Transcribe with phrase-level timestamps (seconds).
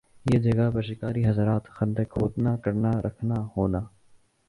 [0.29, 3.79] یِہ جگہ پر شکاری حضرات خندق کھودنا کرنا رکھنا ہونا